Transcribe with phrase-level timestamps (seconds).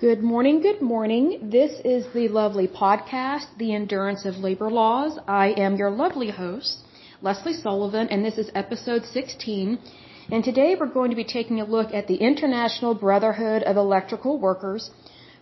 [0.00, 1.50] Good morning, good morning.
[1.50, 5.18] This is the lovely podcast, The Endurance of Labor Laws.
[5.28, 6.78] I am your lovely host,
[7.20, 9.78] Lesley Sullivan, and this is episode 16.
[10.32, 14.38] And today we're going to be taking a look at the International Brotherhood of Electrical
[14.38, 14.90] Workers.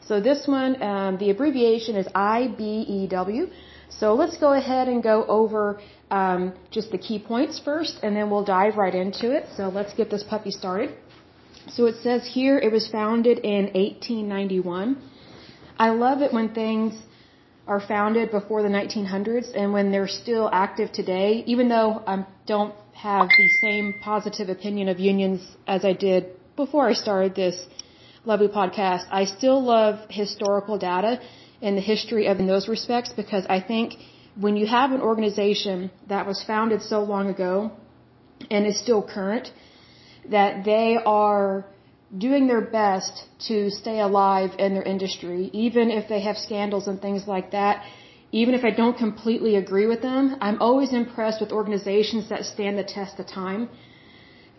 [0.08, 3.52] So this one, um, the abbreviation is IBEW.
[3.90, 5.80] So let's go ahead and go over
[6.10, 9.46] um, just the key points first, and then we'll dive right into it.
[9.56, 10.96] So let's get this puppy started.
[11.70, 14.96] So it says here it was founded in 1891.
[15.78, 16.94] I love it when things
[17.66, 22.74] are founded before the 1900s and when they're still active today, even though I don't
[22.94, 27.56] have the same positive opinion of unions as I did before I started this
[28.24, 29.04] lovely podcast.
[29.10, 31.20] I still love historical data
[31.60, 33.94] and the history of in those respects because I think
[34.40, 37.70] when you have an organization that was founded so long ago
[38.50, 39.52] and is still current,
[40.30, 41.64] that they are
[42.16, 47.00] doing their best to stay alive in their industry, even if they have scandals and
[47.00, 47.84] things like that.
[48.30, 52.76] Even if I don't completely agree with them, I'm always impressed with organizations that stand
[52.78, 53.68] the test of time.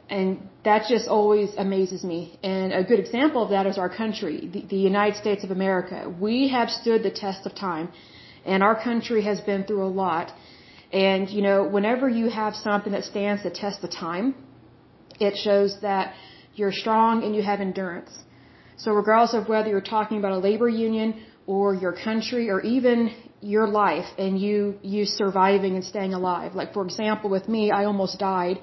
[0.10, 2.40] And that just always amazes me.
[2.42, 6.12] And a good example of that is our country, the, the United States of America.
[6.28, 7.90] We have stood the test of time,
[8.44, 10.34] and our country has been through a lot.
[10.92, 14.34] And, you know, whenever you have something that stands the test of time,
[15.20, 16.14] it shows that
[16.56, 18.12] you're strong and you have endurance.
[18.78, 23.14] So regardless of whether you're talking about a labor union or your country or even
[23.42, 26.56] your life and you you surviving and staying alive.
[26.56, 28.60] Like for example, with me, I almost died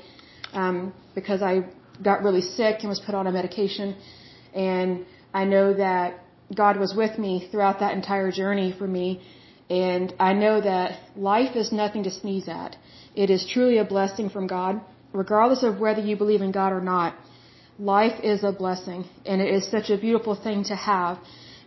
[0.53, 1.67] um, because I
[2.03, 3.97] got really sick and was put on a medication,
[4.55, 6.21] and I know that
[6.55, 9.23] God was with me throughout that entire journey for me.
[9.69, 12.77] And I know that life is nothing to sneeze at.
[13.17, 14.81] It is truly a blessing from God
[15.17, 17.15] regardless of whether you believe in God or not,
[17.79, 21.19] life is a blessing and it is such a beautiful thing to have.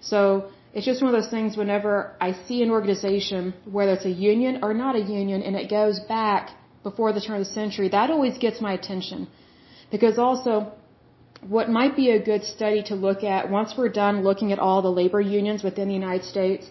[0.01, 4.17] So it's just one of those things whenever I see an organization, whether it's a
[4.31, 6.51] union or not a union, and it goes back
[6.83, 9.27] before the turn of the century, that always gets my attention.
[9.91, 10.71] Because also,
[11.55, 14.81] what might be a good study to look at once we're done looking at all
[14.81, 16.69] the labor unions within the United States,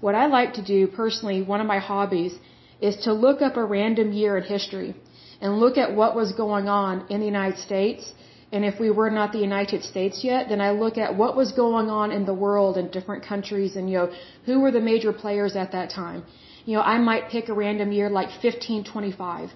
[0.00, 2.38] what I like to do personally, one of my hobbies,
[2.80, 4.94] is to look up a random year in history
[5.40, 8.12] and look at what was going on in the United States,
[8.52, 11.52] and if we were not the United States yet, then I look at what was
[11.52, 14.12] going on in the world in different countries and, you know,
[14.44, 16.24] who were the major players at that time.
[16.64, 19.50] You know, I might pick a random year like 1525.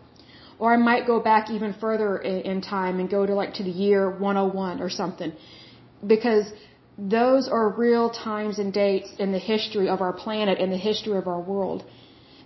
[0.58, 3.70] Or I might go back even further in time and go to like to the
[3.70, 5.32] year 101 or something.
[6.06, 6.52] Because
[6.98, 11.16] those are real times and dates in the history of our planet and the history
[11.16, 11.84] of our world.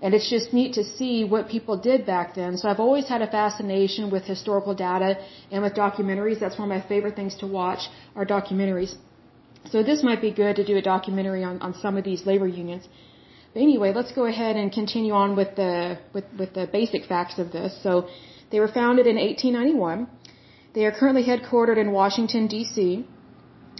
[0.02, 2.56] And it's just neat to see what people did back then.
[2.58, 5.18] So I've always had a fascination with historical data
[5.50, 6.40] and with documentaries.
[6.40, 8.94] That's one of my favorite things to watch are documentaries.
[9.70, 12.46] So this might be good to do a documentary on, on some of these labor
[12.46, 12.86] unions.
[13.54, 17.38] But anyway, let's go ahead and continue on with the with, with the basic facts
[17.38, 17.72] of this.
[17.82, 18.08] So
[18.50, 20.08] they were founded in 1891.
[20.74, 23.06] They are currently headquartered in Washington D.C.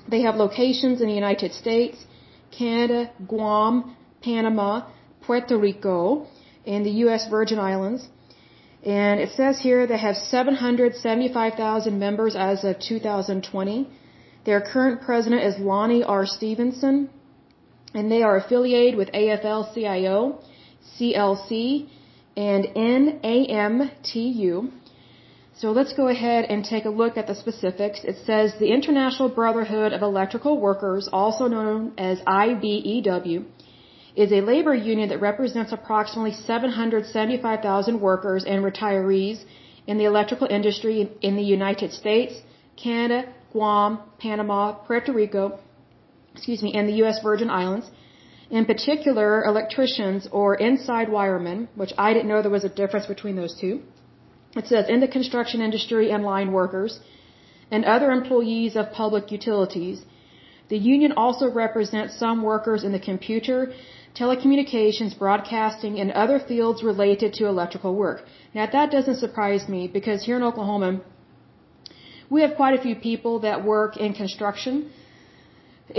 [0.09, 1.99] They have locations in the United States,
[2.57, 4.83] Canada, Guam, Panama,
[5.27, 6.27] Puerto Rico,
[6.67, 7.29] and the U.S.
[7.29, 8.09] Virgin Islands.
[8.85, 13.89] And it says here they have 775,000 members as of 2020.
[14.45, 16.27] Their current president is Lonnie R.
[16.27, 17.09] Stephenson,
[17.95, 20.41] and they are affiliated with AFL-CIO,
[20.99, 21.89] CLC,
[22.37, 22.65] and
[23.25, 24.71] NABTU.
[25.57, 28.01] So let's go ahead and take a look at the specifics.
[28.03, 33.45] It says the International Brotherhood of Electrical Workers, also known as IBEW,
[34.17, 39.45] is a labor union that represents approximately 775,000 workers and retirees
[39.87, 42.35] in the electrical industry in the United States,
[42.77, 45.59] Canada, Guam, Panama, Puerto Rico,
[46.35, 47.19] excuse me, and the U.S.
[47.23, 47.91] Virgin Islands.
[48.51, 53.37] In particular, electricians or inside wiremen, which I didn't know there was a difference between
[53.37, 53.83] those two.
[54.57, 57.01] It says in the construction industry and line workers
[57.71, 60.05] and other employees of public utilities.
[60.75, 63.59] The union also represents some workers in the computer
[64.21, 68.19] telecommunications, broadcasting, and other fields related to electrical work.
[68.59, 70.91] Now that doesn't surprise me because here in Oklahoma,
[72.29, 74.75] we have quite a few people that work in construction.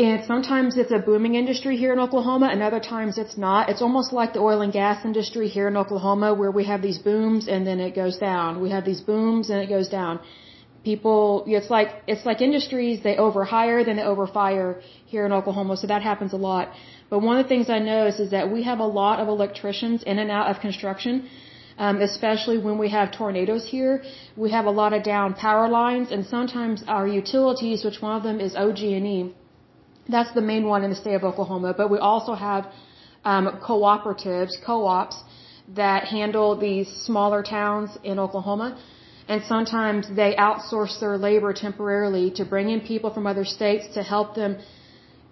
[0.07, 3.69] And sometimes it's a booming industry here in Oklahoma, and other times it's not.
[3.71, 7.00] It's almost like the oil and gas industry here in Oklahoma where we have these
[7.12, 8.60] booms and then it goes down.
[8.66, 10.19] We have these booms and it goes down.
[10.90, 14.68] People, it's like, it's like industries, they overhire, then they overfire
[15.14, 16.66] here in Oklahoma, so that happens a lot.
[17.10, 20.04] But one of the things I notice is that we have a lot of electricians
[20.04, 21.28] in and out of construction,
[21.78, 23.94] um, especially when we have tornadoes here.
[24.44, 28.24] We have a lot of down power lines, and sometimes our utilities, which one of
[28.24, 29.34] them is OG&E,
[30.08, 31.74] That's the main one in the state of Oklahoma.
[31.76, 32.64] But we also have
[33.24, 35.18] um, cooperatives, co-ops
[35.76, 38.78] that handle these smaller towns in Oklahoma.
[39.27, 44.04] And sometimes they outsource their labor temporarily to bring in people from other states to
[44.04, 44.57] help them,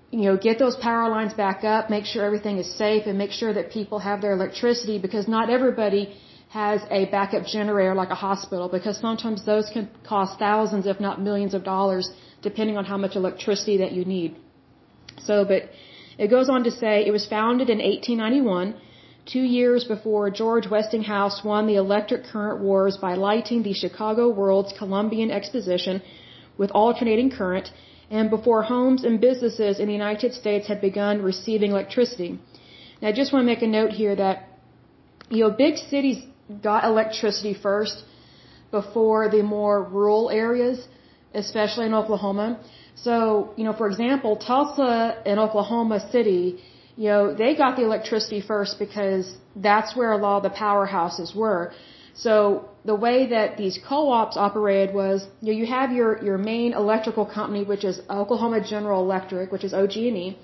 [0.09, 3.31] you know, get those power lines back up, make sure everything is safe, and make
[3.31, 6.03] sure that people have their electricity because not everybody
[6.49, 11.21] has a backup generator like a hospital because sometimes those can cost thousands, if not
[11.21, 12.11] millions of dollars,
[12.41, 14.35] depending on how much electricity that you need.
[15.27, 15.69] So, but
[16.17, 18.75] it goes on to say it was founded in 1891,
[19.25, 24.73] two years before George Westinghouse won the electric current wars by lighting the Chicago World's
[24.77, 26.01] Columbian Exposition
[26.57, 27.71] with alternating current,
[28.11, 32.39] and before homes and businesses in the United States had begun receiving electricity.
[33.01, 34.49] Now, I just want to make a note here that,
[35.29, 36.23] you know, big cities
[36.61, 38.03] got electricity first
[38.71, 40.87] before the more rural areas,
[41.33, 42.59] especially in Oklahoma.
[42.95, 46.61] So, you know, for example, Tulsa and Oklahoma City,
[46.95, 51.35] you know, they got the electricity first because that's where a lot of the powerhouses
[51.35, 51.73] were.
[52.15, 56.73] So the way that these co-ops operated was, you know, you have your, your main
[56.73, 60.37] electrical company, which is Oklahoma General Electric, which is OG&E.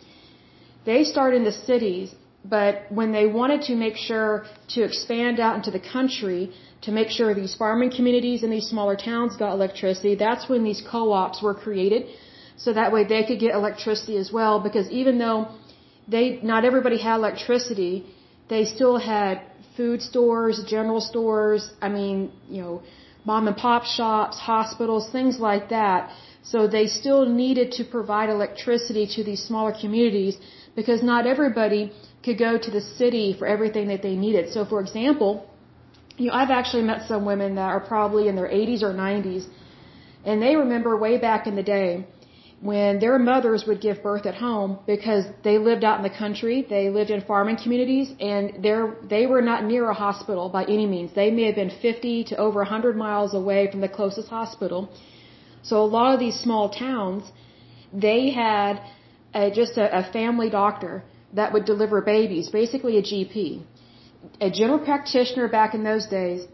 [0.86, 5.56] They start in the cities, but when they wanted to make sure to expand out
[5.57, 10.16] into the country, to make sure these farming communities and these smaller towns got electricity,
[10.16, 12.07] that's when these co-ops were created
[12.56, 15.48] so that way they could get electricity as well because even though
[16.14, 17.94] they not everybody had electricity,
[18.50, 19.42] they still had
[19.78, 22.82] food stores, general stores, I mean, you know,
[23.26, 26.12] mom and pop shops, hospitals, things like that.
[26.52, 30.38] So they still needed to provide electricity to these smaller communities
[30.76, 31.92] because not everybody
[32.24, 34.52] could go to the city for everything that they needed.
[34.56, 35.32] So for example,
[36.18, 39.46] you know, I've actually met some women that are probably in their 80s or 90s
[40.26, 42.06] and they remember way back in the day
[42.62, 46.66] when their mothers would give birth at home because they lived out in the country,
[46.70, 48.62] they lived in farming communities, and
[49.10, 51.14] they were not near a hospital by any means.
[51.16, 54.90] They may have been 50 to over 100 miles away from the closest hospital.
[55.64, 57.24] So a lot of these small towns,
[57.94, 58.82] they had
[59.34, 61.04] a, just a, a family doctor
[61.34, 63.64] that would deliver babies, basically a GP.
[64.42, 66.46] A general practitioner back in those days,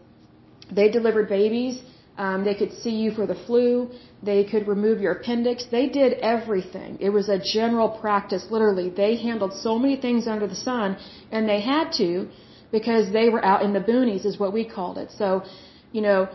[0.70, 1.80] they delivered babies
[2.18, 3.90] um, they could see you for the flu.
[4.22, 5.66] They could remove your appendix.
[5.70, 6.98] They did everything.
[7.00, 8.88] It was a general practice, literally.
[8.88, 10.96] They handled so many things under the sun,
[11.30, 12.28] and they had to
[12.72, 15.10] because they were out in the boonies, is what we called it.
[15.12, 15.44] So,
[15.92, 16.28] you know,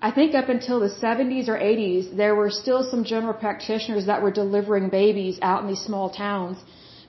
[0.00, 4.22] I think up until the 70s or 80s, there were still some general practitioners that
[4.22, 6.56] were delivering babies out in these small towns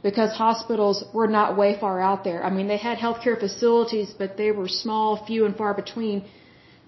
[0.03, 2.43] because hospitals were not way far out there.
[2.43, 6.23] I mean, they had healthcare facilities, but they were small, few and far between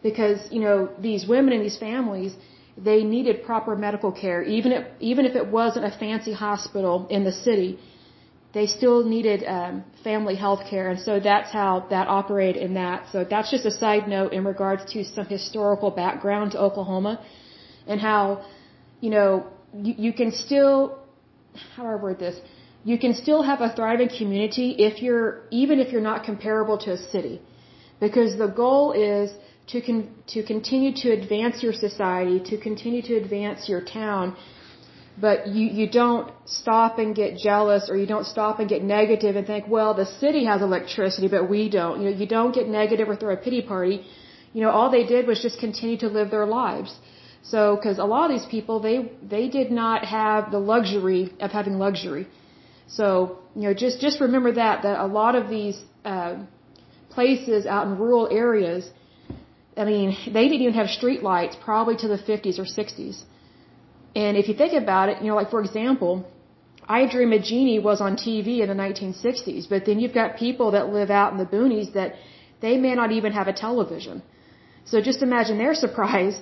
[0.02, 2.36] because you know these women and these families
[2.78, 4.42] they needed proper medical care.
[4.42, 7.80] Even if even if it wasn't a fancy hospital in the city
[8.52, 10.90] they still needed um, family health care.
[10.90, 13.06] And so that's how that operated in that.
[13.12, 17.14] So that's just a side note in regards to some historical background to oklahoma
[17.88, 18.44] and how
[19.02, 20.98] you know you, you can still
[21.76, 22.40] how do i word this?
[22.84, 26.92] You can still have a thriving community if you're even if you're not comparable to
[26.94, 27.42] a city.
[28.00, 29.32] Because the goal is
[29.72, 34.36] to con- to continue to advance your society, to continue to advance your town,
[35.26, 39.36] but you you don't stop and get jealous or you don't stop and get negative
[39.36, 42.02] and think, well, the city has electricity, but we don't.
[42.02, 43.98] You know, you don't get negative or throw a pity party.
[44.54, 46.92] You know, all they did was just continue to live their lives.
[47.52, 48.98] So, because a lot of these people, they
[49.36, 52.28] they did not have the luxury of having luxury.
[52.88, 56.36] So, you know, just just remember that that a lot of these uh,
[57.10, 58.90] places out in rural areas
[59.82, 60.08] I mean,
[60.38, 63.18] they didn't even have street lights probably to the 50s or 60s.
[64.24, 66.14] And if you think about it, you know, like for example,
[66.98, 70.72] I Dream of Jeannie was on TV in the 1960s, but then you've got people
[70.76, 72.16] that live out in the boonies that
[72.66, 74.22] they may not even have a television.
[74.86, 76.42] So just imagine their surprise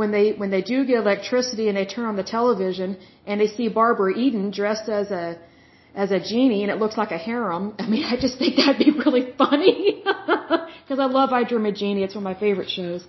[0.00, 3.50] when they when they do get electricity and they turn on the television and they
[3.56, 5.38] see Barbara Eden dressed as a
[5.96, 7.74] as a genie and it looks like a harem.
[7.84, 10.04] I mean, I just think that'd be really funny.
[10.86, 12.04] Because I love I Dream of Jeannie.
[12.04, 13.04] It's one of my favorite shows.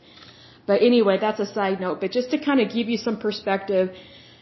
[0.66, 2.02] But anyway, that's a side note.
[2.02, 3.92] But just to kind of give you some perspective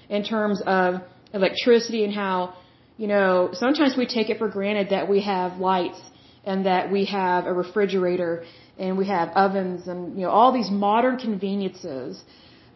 [0.08, 1.02] in terms of
[1.34, 2.54] electricity and how,
[2.96, 6.00] you know, sometimes we take it for granted that we have lights
[6.46, 8.46] and that we have a refrigerator
[8.78, 12.24] and we have ovens and, you know, all these modern conveniences.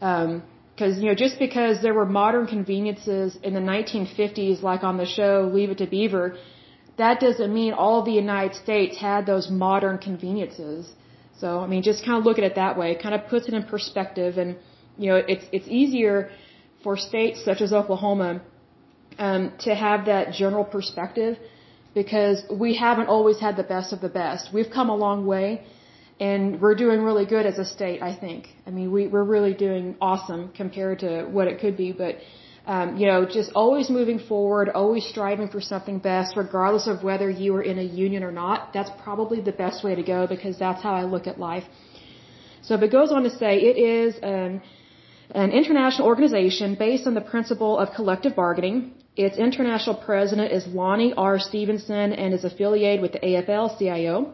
[0.01, 0.43] Um,
[0.79, 5.05] because, you know, just because there were modern conveniences in the 1950s, like on the
[5.05, 6.37] show Leave It to Beaver,
[6.97, 10.81] that doesn't mean all the United States had those modern conveniences.
[11.41, 12.91] So, I mean, just kind of look at it that way.
[12.93, 14.37] It kind of puts it in perspective.
[14.37, 14.55] And,
[14.97, 16.29] you know, it's, it's easier
[16.81, 18.41] for states such as Oklahoma
[19.17, 21.37] um, to have that general perspective
[21.93, 24.53] because we haven't always had the best of the best.
[24.53, 25.65] We've come a long way
[26.19, 28.47] and we're doing really good as a state, I think.
[28.67, 32.17] I mean, we, we're really doing awesome compared to what it could be, but
[32.67, 37.27] um, you know, just always moving forward, always striving for something best, regardless of whether
[37.29, 38.73] you are in a union or not.
[38.73, 41.63] That's probably the best way to go because that's how I look at life.
[42.61, 44.61] So if it goes on to say it is an,
[45.31, 48.93] an international organization based on the principle of collective bargaining.
[49.15, 51.39] Its international president is Lonnie R.
[51.39, 54.33] Stephenson and is affiliated with the AFL-CIO.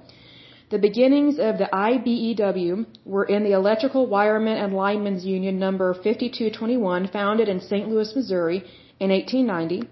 [0.75, 7.08] The beginnings of the IBEW were in the Electrical Wiremen and Linemen's Union number 5221
[7.13, 7.88] founded in St.
[7.88, 8.58] Louis, Missouri
[9.00, 9.88] in 1890.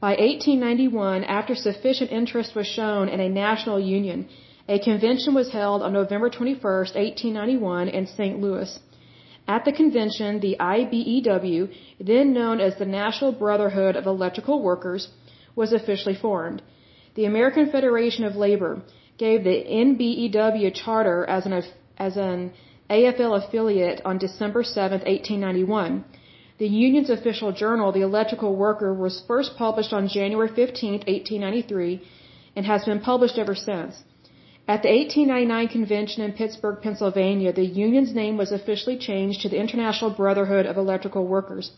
[0.00, 4.26] By 1891, after sufficient interest was shown in a national union,
[4.66, 8.40] a convention was held on November 21, 1891 in St.
[8.40, 8.80] Louis.
[9.46, 11.68] At the convention, the IBEW,
[12.00, 15.08] then known as the National Brotherhood of Electrical Workers,
[15.54, 16.62] was officially formed.
[17.14, 18.80] The American Federation of Labor
[19.18, 21.62] gave the NBEW charter as an,
[21.98, 22.52] as an
[22.90, 26.04] AFL affiliate on December 7, 1891.
[26.58, 32.02] The union's official journal, The Electrical Worker, was first published on January 15, 1893,
[32.56, 34.04] and has been published ever since.
[34.66, 39.58] At the 1899 convention in Pittsburgh, Pennsylvania, the union's name was officially changed to the
[39.58, 41.72] International Brotherhood of Electrical Workers.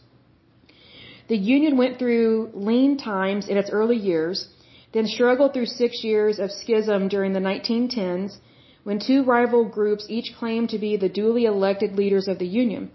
[1.28, 4.48] The union went through lean times in its early years,
[4.96, 8.38] then struggled through six years of schism during the 1910s
[8.84, 12.90] when two rival groups each claimed to be the duly elected leaders of the union.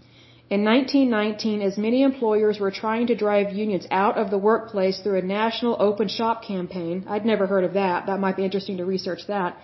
[0.50, 5.20] In 1919, as many employers were trying to drive unions out of the workplace through
[5.20, 8.86] a national open shop campaign, I'd never heard of that, that might be interesting to
[8.86, 9.58] research that,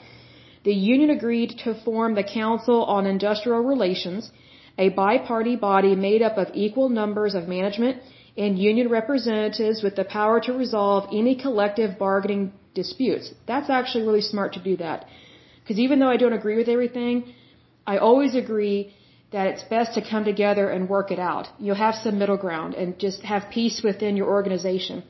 [0.63, 4.31] the union agreed to form the Council on Industrial Relations,
[4.77, 7.97] a bi-party body made up of equal numbers of management
[8.37, 13.33] and union representatives with the power to resolve any collective bargaining disputes.
[13.47, 15.05] That's actually really smart to do that.
[15.61, 17.33] Because even though I don't agree with everything,
[17.85, 18.93] I always agree
[19.31, 21.47] that it's best to come together and work it out.
[21.59, 25.03] You'll have some middle ground and just have peace within your organization.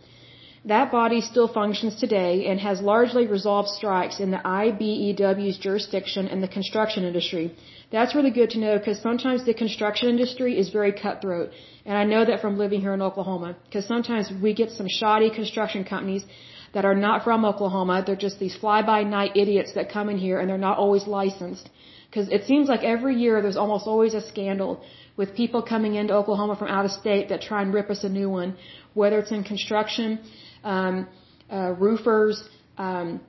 [0.67, 6.41] That body still functions today and has largely resolved strikes in the IBEW's jurisdiction in
[6.41, 7.55] the construction industry.
[7.89, 11.51] That's really good to know because sometimes the construction industry is very cutthroat.
[11.85, 15.29] And I know that from living here in Oklahoma because sometimes we get some shoddy
[15.29, 16.25] construction companies
[16.73, 18.03] that are not from Oklahoma.
[18.05, 21.69] They're just these fly-by-night idiots that come in here and they're not always licensed.
[22.09, 24.83] Because it seems like every year there's almost always a scandal
[25.15, 28.09] with people coming into Oklahoma from out of state that try and rip us a
[28.09, 28.57] new one,
[28.93, 30.19] whether it's in construction,
[30.63, 31.07] um,
[31.51, 32.43] uh, roofers,
[32.77, 33.21] um,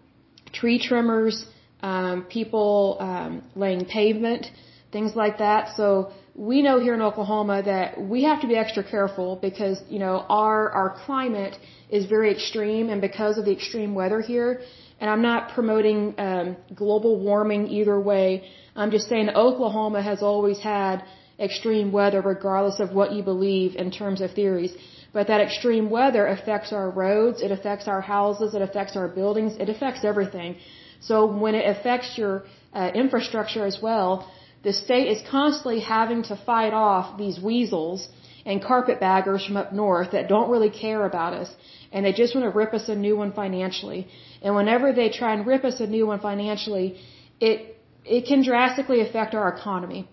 [0.53, 1.45] tree trimmers,
[1.83, 4.47] um, people um, laying pavement,
[4.93, 5.77] things like that.
[5.77, 9.99] So we know here in Oklahoma that we have to be extra careful because you
[9.99, 11.57] know our our climate
[11.91, 14.61] is very extreme, and because of the extreme weather here.
[15.01, 18.51] And I'm not promoting um, global warming either way.
[18.75, 21.05] I'm just saying Oklahoma has always had
[21.39, 24.73] extreme weather, regardless of what you believe in terms of theories.
[25.13, 29.57] But that extreme weather affects our roads, it affects our houses, it affects our buildings,
[29.59, 30.57] it affects everything.
[31.01, 34.31] So when it affects your uh, infrastructure as well,
[34.63, 38.09] the state is constantly having to fight off these weasels
[38.45, 41.51] and carpetbaggers from up north that don't really care about us
[41.93, 44.09] and they just want to rip us a new one financially.
[44.43, 47.01] And whenever they try and rip us a new one financially,
[47.41, 50.09] it it can drastically affect our economy.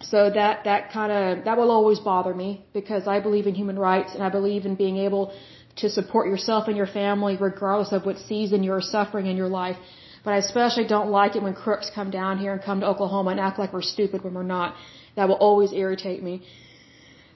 [0.00, 3.78] So that, that kind of, that will always bother me because I believe in human
[3.78, 5.32] rights and I believe in being able
[5.76, 9.76] to support yourself and your family regardless of what season you're suffering in your life.
[10.24, 13.30] But I especially don't like it when crooks come down here and come to Oklahoma
[13.30, 14.74] and act like we're stupid when we're not.
[15.16, 16.42] That will always irritate me.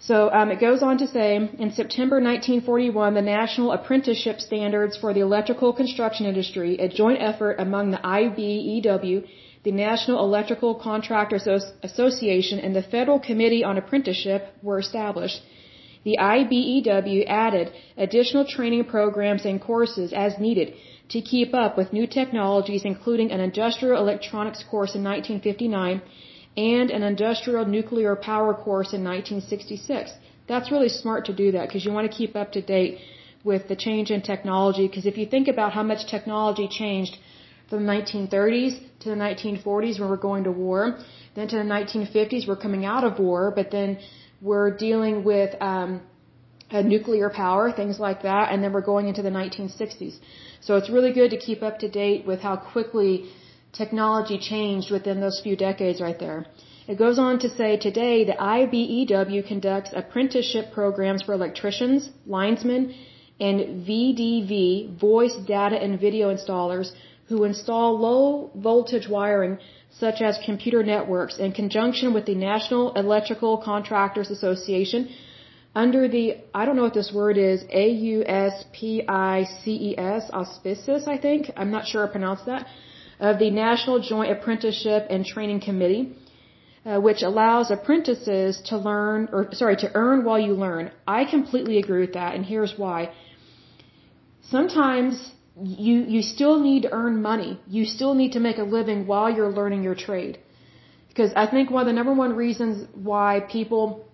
[0.00, 5.14] So um, it goes on to say, in September 1941, the National Apprenticeship Standards for
[5.14, 9.28] the Electrical Construction Industry, a joint effort among the IBEW
[9.64, 11.46] the National Electrical Contractors
[11.82, 15.40] Association and the Federal Committee on Apprenticeship were established.
[16.04, 20.74] The IBEW added additional training programs and courses as needed
[21.10, 26.02] to keep up with new technologies, including an industrial electronics course in 1959
[26.56, 30.10] and an industrial nuclear power course in 1966.
[30.48, 32.98] That's really smart to do that because you want to keep up to date
[33.44, 37.16] with the change in technology because if you think about how much technology changed
[37.72, 40.98] from the 1930s to the 1940s when we're going to war.
[41.36, 43.98] Then to the 1950s, we're coming out of war, but then
[44.42, 46.02] we're dealing with um,
[46.70, 50.16] nuclear power, things like that, and then we're going into the 1960s.
[50.60, 53.30] So it's really good to keep up to date with how quickly
[53.72, 56.44] technology changed within those few decades right there.
[56.86, 62.94] It goes on to say today the IBEW conducts apprenticeship programs for electricians, linesmen,
[63.40, 66.92] and VDV, voice, data, and video installers
[67.32, 68.22] who install low
[68.68, 69.54] voltage wiring
[70.04, 75.00] such as computer networks in conjunction with the National Electrical Contractors Association
[75.82, 76.24] under the,
[76.60, 78.62] I don't know what this word is, A-U-S-P-I-C-E-S,
[80.40, 81.40] auspices, I think.
[81.56, 82.62] I'm not sure I pronounced that.
[83.28, 86.04] Of the National Joint Apprenticeship and Training Committee,
[86.84, 90.84] uh, which allows apprentices to learn, or sorry, to earn while you learn.
[91.18, 93.00] I completely agree with that, and here's why.
[94.56, 95.14] Sometimes
[95.60, 97.60] you, you still need to earn money.
[97.68, 100.38] You still need to make a living while you're learning your trade.
[101.08, 104.06] Because I think one of the number one reasons why people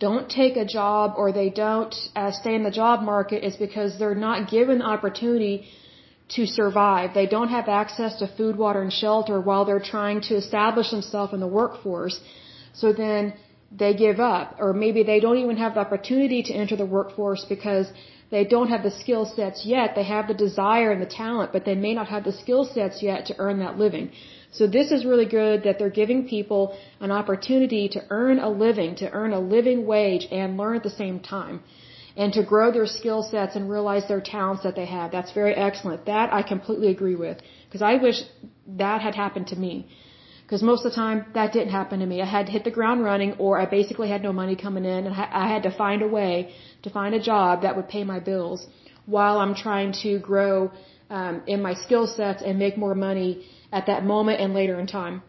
[0.00, 3.98] don't take a job or they don't uh, stay in the job market is because
[3.98, 5.66] they're not given the opportunity
[6.36, 7.14] to survive.
[7.14, 11.32] They don't have access to food, water, and shelter while they're trying to establish themselves
[11.32, 12.20] in the workforce.
[12.72, 13.34] So then
[13.70, 17.44] they give up, or maybe they don't even have the opportunity to enter the workforce
[17.44, 17.86] because
[18.30, 19.94] they don't have the skill sets yet.
[19.94, 23.02] They have the desire and the talent, but they may not have the skill sets
[23.02, 24.10] yet to earn that living.
[24.52, 28.96] So this is really good that they're giving people an opportunity to earn a living,
[28.96, 31.60] to earn a living wage and learn at the same time.
[32.16, 35.12] And to grow their skill sets and realize their talents that they have.
[35.12, 36.06] That's very excellent.
[36.06, 37.38] That I completely agree with.
[37.66, 38.22] Because I wish
[38.66, 39.86] that had happened to me.
[40.48, 42.22] Because most of the time that didn't happen to me.
[42.22, 45.00] I had to hit the ground running or I basically had no money coming in
[45.06, 48.18] and I had to find a way to find a job that would pay my
[48.18, 48.66] bills
[49.04, 50.70] while I'm trying to grow
[51.10, 53.30] um, in my skill sets and make more money
[53.72, 55.22] at that moment and later in time.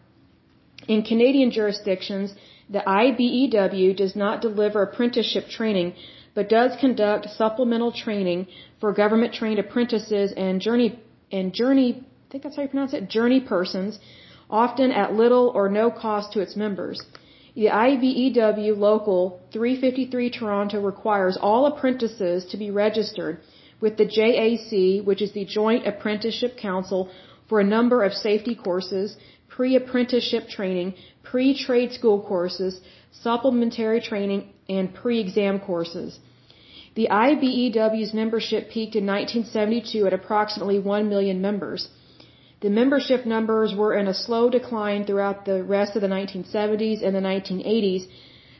[0.88, 2.34] In Canadian jurisdictions,
[2.70, 5.92] the IBEW does not deliver apprenticeship training,
[6.34, 8.46] but does conduct supplemental training
[8.80, 10.98] for government trained apprentices and journey
[11.30, 13.98] and journey I think that's how you pronounce it journey persons,
[14.50, 17.00] often at little or no cost to its members.
[17.54, 23.38] The IBEW Local 353 Toronto requires all apprentices to be registered
[23.80, 27.10] with the JAC, which is the Joint Apprenticeship Council,
[27.48, 29.16] for a number of safety courses,
[29.48, 36.20] pre-apprenticeship training, pre-trade school courses, supplementary training, and pre-exam courses.
[36.94, 41.88] The IBEW's membership peaked in 1972 at approximately 1 million members.
[42.60, 47.14] The membership numbers were in a slow decline throughout the rest of the 1970s and
[47.16, 48.06] the 1980s,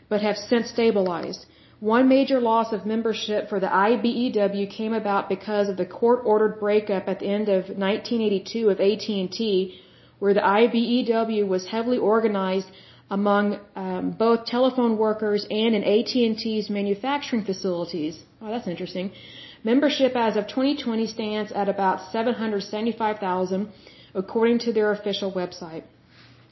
[0.08, 1.44] but have since stabilized.
[1.80, 7.08] One major loss of membership for the IBEW came about because of the court-ordered breakup
[7.08, 9.80] at the end of 1982 of AT&T,
[10.18, 12.68] where the IBEW was heavily organized
[13.10, 18.22] among um, both telephone workers and in AT&T's manufacturing facilities.
[18.40, 19.12] Oh, that's interesting.
[19.62, 23.68] Membership as of 2020 stands at about 775,000,
[24.14, 25.82] according to their official website.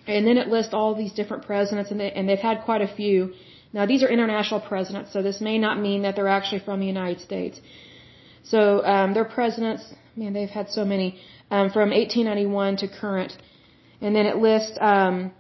[0.07, 2.89] And then it lists all these different presidents, and, they, and they've had quite a
[2.89, 3.33] few.
[3.73, 6.87] Now these are international presidents, so this may not mean that they're actually from the
[6.87, 7.61] United States.
[8.43, 9.83] So um, their presidents,
[10.17, 11.19] man, they've had so many
[11.51, 13.37] um, from 1891 to current,
[14.01, 15.33] and then it lists um,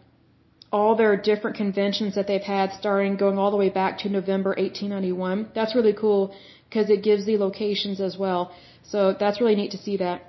[0.70, 4.50] all their different conventions that they've had, starting going all the way back to November
[4.50, 5.50] 1891.
[5.54, 6.34] That's really cool
[6.68, 8.52] because it gives the locations as well.
[8.82, 10.22] So that's really neat to see that.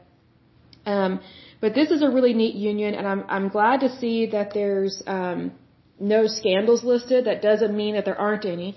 [0.85, 1.19] Um,
[1.61, 5.03] but this is a really neat union, and I'm I'm glad to see that there's
[5.07, 5.51] um,
[5.99, 7.25] no scandals listed.
[7.25, 8.75] That doesn't mean that there aren't any,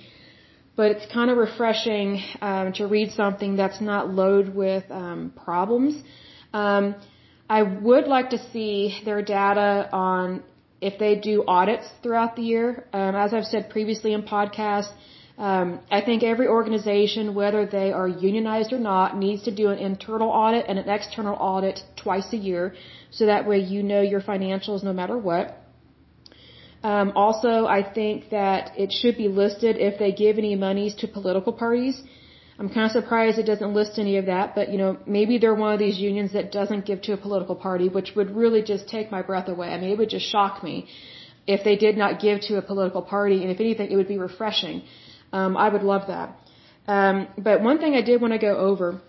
[0.75, 6.03] but it's kind of refreshing um, to read something that's not loaded with um, problems.
[6.53, 6.97] Um,
[7.49, 10.43] I would like to see their data on
[10.81, 12.85] if they do audits throughout the year.
[12.93, 14.93] Um, as I've said previously in podcasts,
[15.39, 19.79] um, I think every organization, whether they are unionized or not, needs to do an
[19.79, 22.75] internal audit and an external audit twice a year,
[23.11, 25.59] so that way you know your financials no matter what.
[26.83, 31.09] Um, also, I think that it should be listed if they give any monies to
[31.09, 32.03] political parties.
[32.59, 35.55] I'm kind of surprised it doesn't list any of that, but you know, maybe they're
[35.55, 38.89] one of these unions that doesn't give to a political party, which would really just
[38.89, 39.69] take my breath away.
[39.69, 40.87] I mean, it would just shock me
[41.47, 44.19] if they did not give to a political party, and if anything, it would be
[44.19, 44.83] refreshing.
[45.33, 46.37] Um, I would love that.
[46.87, 49.01] Um, but one thing I did want to go over,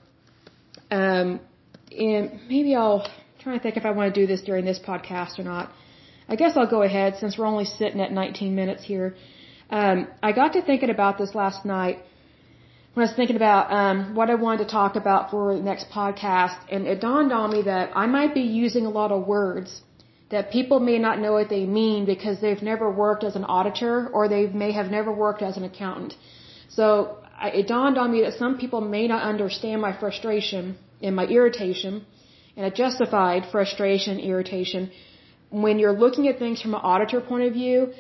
[0.91, 1.39] um,
[1.91, 3.05] and maybe I'll
[3.45, 5.71] I'm to think if I want to do this during this podcast or not.
[6.29, 9.15] I guess I'll go ahead since we're only sitting at 19 minutes here.
[9.69, 11.97] Um, I got to thinking about this last night
[12.93, 15.89] when I was thinking about um, what I wanted to talk about for the next
[15.89, 19.81] podcast, and it dawned on me that I might be using a lot of words
[20.33, 23.95] that people may not know what they mean because they've never worked as an auditor
[24.15, 26.15] or they may have never worked as an accountant.
[26.77, 26.87] So
[27.59, 30.63] it dawned on me that some people may not understand my frustration
[31.05, 31.93] and my irritation,
[32.55, 34.91] and a justified frustration, irritation
[35.65, 37.93] when you're looking at things from an auditor point of view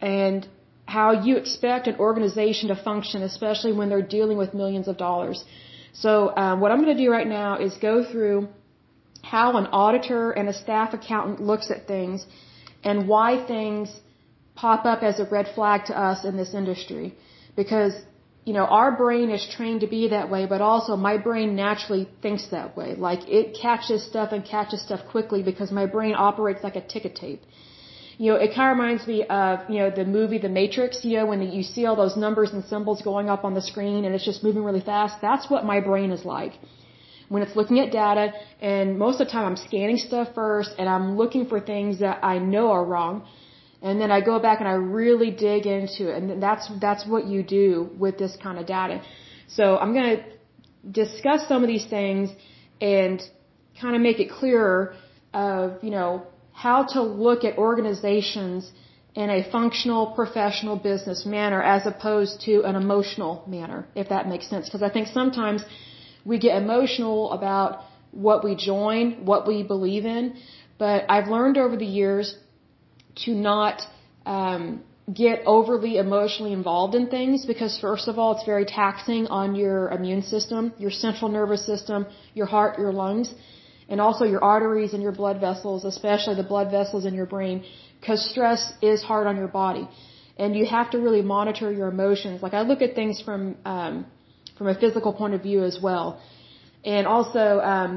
[0.00, 0.46] and
[0.86, 5.44] how you expect an organization to function, especially when they're dealing with millions of dollars.
[5.92, 8.48] So um, what I'm going to do right now is go through
[9.22, 12.26] how an auditor and a staff accountant looks at things
[12.82, 13.94] and why things
[14.54, 17.14] pop up as a red flag to us in this industry.
[17.56, 17.94] Because,
[18.44, 22.08] you know, our brain is trained to be that way, but also my brain naturally
[22.22, 22.94] thinks that way.
[22.94, 27.16] Like it catches stuff and catches stuff quickly because my brain operates like a ticket
[27.16, 27.42] tape.
[28.18, 31.16] You know, it kind of reminds me of, you know, the movie The Matrix, you
[31.16, 34.14] know, when you see all those numbers and symbols going up on the screen and
[34.14, 35.22] it's just moving really fast.
[35.22, 36.52] That's what my brain is like.
[37.32, 38.24] When it's looking at data
[38.72, 42.16] and most of the time I'm scanning stuff first and I'm looking for things that
[42.32, 43.14] I know are wrong.
[43.86, 46.14] And then I go back and I really dig into it.
[46.18, 47.68] And that's, that's what you do
[48.04, 48.96] with this kind of data.
[49.56, 50.22] So I'm going to
[51.02, 52.30] discuss some of these things
[52.80, 53.22] and
[53.80, 54.96] kind of make it clearer
[55.32, 58.70] of, you know, how to look at organizations
[59.14, 64.46] in a functional, professional business manner as opposed to an emotional manner, if that makes
[64.52, 64.66] sense.
[64.66, 65.62] Because I think sometimes
[66.24, 70.36] we get emotional about what we join, what we believe in,
[70.78, 72.36] but I've learned over the years
[73.24, 73.82] to not
[74.26, 79.54] um, get overly emotionally involved in things because first of all, it's very taxing on
[79.54, 83.34] your immune system, your central nervous system, your heart, your lungs
[83.90, 87.64] and also your arteries and your blood vessels, especially the blood vessels in your brain,
[88.00, 89.86] because stress is hard on your body.
[90.38, 92.40] And you have to really monitor your emotions.
[92.40, 94.06] Like I look at things from, um,
[94.60, 96.20] from a physical point of view as well.
[96.84, 97.44] And also,
[97.74, 97.92] um,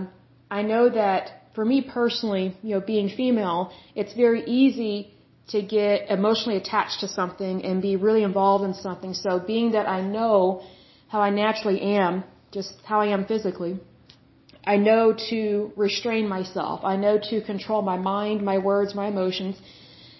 [0.49, 1.23] I know that
[1.56, 4.95] for me personally, you know, being female, it's very easy
[5.49, 9.13] to get emotionally attached to something and be really involved in something.
[9.13, 10.63] So being that I know
[11.10, 12.23] how I naturally am,
[12.54, 13.73] just how I am physically,
[14.63, 16.80] I know to restrain myself.
[16.86, 19.58] I know to control my mind, my words, my emotions,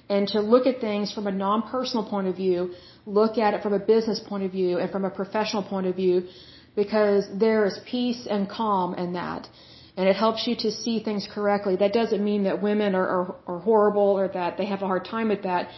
[0.10, 2.74] and to look at things from a non-personal point of view,
[3.06, 5.96] look at it from a business point of view and from a professional point of
[5.96, 6.28] view,
[6.76, 9.48] because there is peace and calm in that.
[9.96, 11.76] And it helps you to see things correctly.
[11.76, 15.06] That doesn't mean that women are, are, are horrible or that they have a hard
[15.06, 15.70] time with that.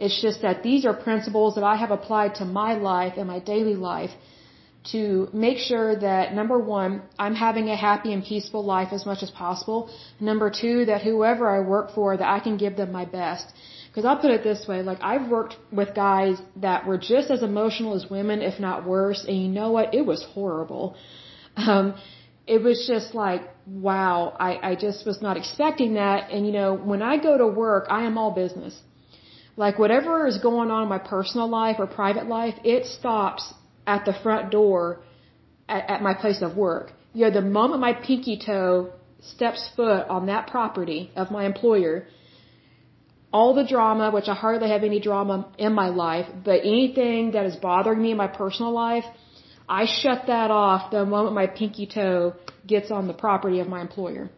[0.00, 3.38] It's just that these are principles that I have applied to my life and my
[3.38, 4.10] daily life
[4.90, 9.22] to make sure that number one, I'm having a happy and peaceful life as much
[9.22, 9.90] as possible.
[10.18, 13.46] Number two, that whoever I work for, that I can give them my best.
[13.92, 17.42] Because I'll put it this way, like I've worked with guys that were just as
[17.42, 19.92] emotional as women, if not worse, and you know what?
[19.94, 20.96] It was horrible.
[21.56, 21.94] Um,
[22.46, 26.30] it was just like, wow, I, I just was not expecting that.
[26.30, 28.80] And you know, when I go to work, I am all business.
[29.58, 33.52] Like whatever is going on in my personal life or private life, it stops
[33.86, 35.02] at the front door
[35.68, 36.92] at, at my place of work.
[37.12, 42.06] You know, the moment my pinky toe steps foot on that property of my employer,
[43.32, 47.46] all the drama, which I hardly have any drama in my life, but anything that
[47.46, 49.04] is bothering me in my personal life,
[49.68, 52.34] I shut that off the moment my pinky toe
[52.66, 54.30] gets on the property of my employer.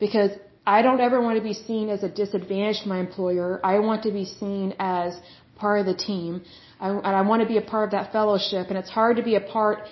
[0.00, 0.30] Because
[0.66, 3.60] I don't ever want to be seen as a disadvantage to my employer.
[3.62, 5.14] I want to be seen as
[5.56, 6.42] part of the team.
[6.80, 8.68] I, and I want to be a part of that fellowship.
[8.68, 9.86] And it's hard to be a part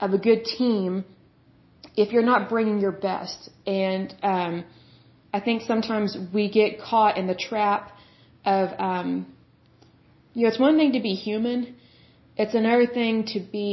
[0.00, 1.04] of a good team
[1.96, 3.50] if you're not bringing your best.
[3.66, 4.64] And um,
[5.36, 7.82] I think sometimes we get caught in the trap
[8.56, 9.08] of, um,
[10.34, 11.58] you know, it's one thing to be human.
[12.42, 13.72] It's another thing to be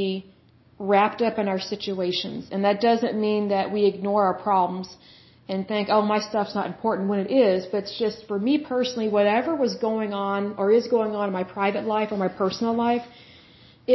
[0.77, 2.41] wrapped up in our situations.
[2.51, 4.87] And that doesn't mean that we ignore our problems
[5.47, 8.55] and think, oh, my stuff's not important when it is, but it's just for me
[8.73, 12.31] personally, whatever was going on or is going on in my private life or my
[12.43, 13.05] personal life,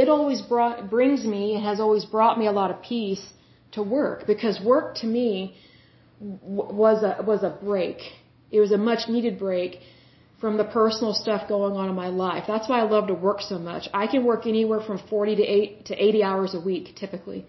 [0.01, 3.25] it always brought, brings me, has always brought me a lot of peace
[3.73, 5.35] to work because work to me
[6.21, 7.99] was a, was a break.
[8.51, 9.79] It was a much needed break
[10.41, 12.45] from the personal stuff going on in my life.
[12.47, 13.89] That's why I love to work so much.
[13.93, 17.47] I can work anywhere from 40 to 8 to 80 hours a week typically.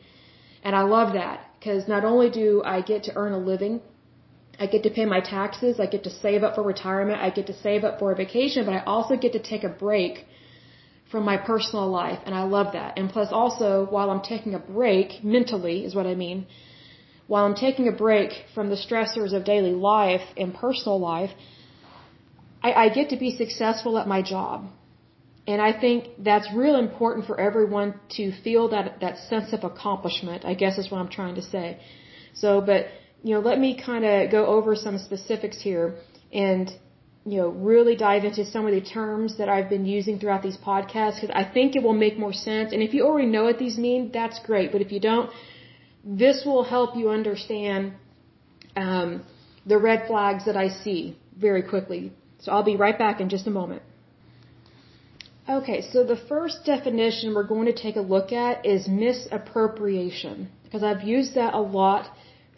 [0.63, 3.81] And I love that because not only do I get to earn a living,
[4.59, 7.47] I get to pay my taxes, I get to save up for retirement, I get
[7.47, 10.25] to save up for a vacation, but I also get to take a break
[11.09, 12.97] from my personal life, and I love that.
[12.97, 16.45] And plus also, while I'm taking a break, mentally is what I mean,
[17.29, 21.29] while I'm taking a break from the stressors of daily life and personal life,
[22.67, 24.57] I, I get to be successful at my job.
[25.51, 30.43] And I think that's real important for everyone to feel that that sense of accomplishment.
[30.51, 31.67] I guess is what I'm trying to say.
[32.33, 32.81] So, but
[33.23, 35.87] you know, let me kind of go over some specifics here
[36.33, 36.65] and
[37.31, 40.59] you know really dive into some of the terms that I've been using throughout these
[40.71, 42.73] podcasts because I think it will make more sense.
[42.73, 44.71] And if you already know what these mean, that's great.
[44.71, 45.29] But if you don't,
[46.03, 47.93] this will help you understand
[48.75, 49.23] um,
[49.65, 52.11] the red flags that I see very quickly.
[52.39, 53.81] So I'll be right back in just a moment.
[55.49, 60.49] Okay, so the first definition we're going to take a look at is misappropriation.
[60.63, 62.11] because I've used that a lot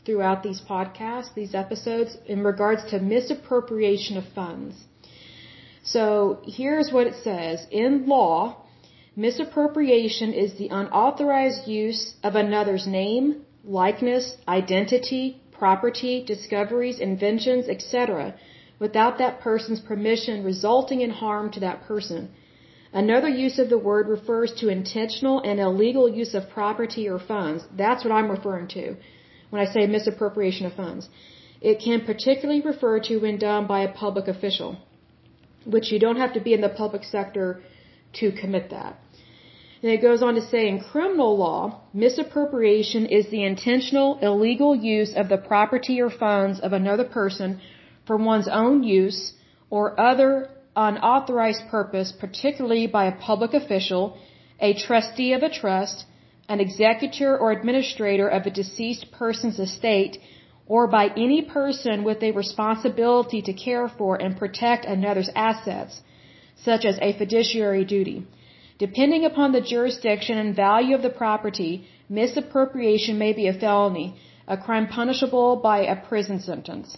[0.06, 4.76] throughout these podcasts, these episodes, in regards to misappropriation of funds.
[5.84, 7.66] So here's what it says.
[7.72, 8.66] In law,
[9.16, 18.34] misappropriation is the unauthorized use of another's name, likeness, identity, property, discoveries, inventions, etc.,
[18.80, 22.30] without that person's permission resulting in harm to that person.
[22.94, 27.64] Another use of the word refers to intentional and illegal use of property or funds.
[27.78, 28.96] That's what I'm referring to
[29.50, 31.08] when I say misappropriation of funds.
[31.62, 34.78] It can particularly refer to when done by a public official,
[35.66, 37.62] which you don't have to be in the public sector
[38.14, 39.00] to commit that.
[39.82, 45.14] And it goes on to say in criminal law, misappropriation is the intentional, illegal use
[45.16, 47.60] of the property or funds of another person
[48.06, 49.34] for one's own use
[49.70, 54.18] or other unauthorized purpose, particularly by a public official,
[54.60, 56.06] a trustee of a trust,
[56.48, 60.18] an executor or administrator of a deceased person's estate,
[60.68, 66.02] or by any person with a responsibility to care for and protect another's assets,
[66.64, 68.26] such as a fiduciary duty.
[68.78, 74.16] Depending upon the jurisdiction and value of the property, misappropriation may be a felony,
[74.48, 76.98] a crime punishable by a prison sentence.